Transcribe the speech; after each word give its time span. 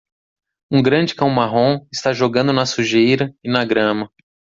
Um 0.71 0.81
grande 0.81 1.13
cão 1.13 1.29
marrom 1.29 1.85
está 1.93 2.11
jogando 2.11 2.51
na 2.51 2.65
sujeira 2.65 3.31
e 3.43 3.51
na 3.51 3.63
grama. 3.63 4.11